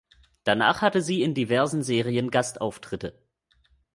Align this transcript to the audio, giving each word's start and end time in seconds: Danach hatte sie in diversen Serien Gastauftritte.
Danach 0.45 0.81
hatte 0.81 0.99
sie 1.03 1.21
in 1.21 1.35
diversen 1.35 1.83
Serien 1.83 2.31
Gastauftritte. 2.31 3.13